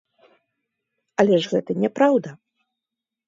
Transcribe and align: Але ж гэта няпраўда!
Але 1.23 1.35
ж 1.45 1.53
гэта 1.53 1.71
няпраўда! 1.83 2.31